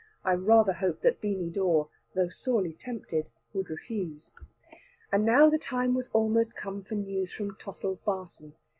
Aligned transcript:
I 0.25 0.33
rather 0.33 0.73
hoped 0.73 1.03
that 1.03 1.21
Beany 1.21 1.51
Dawe, 1.51 1.85
though 2.15 2.29
sorely 2.29 2.73
tempted, 2.73 3.29
would 3.53 3.69
refuse. 3.69 4.31
And 5.11 5.23
now 5.23 5.47
the 5.47 5.59
time 5.59 5.93
was 5.93 6.09
almost 6.11 6.55
come 6.55 6.81
for 6.81 6.95
news 6.95 7.31
from 7.31 7.53
Tossil's 7.55 8.01
Barton. 8.01 8.55